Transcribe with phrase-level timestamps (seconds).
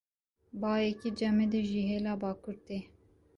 [0.61, 2.77] Bayekî cemidî ji hêla bakur tê.